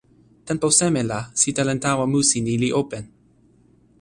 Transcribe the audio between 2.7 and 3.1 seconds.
open?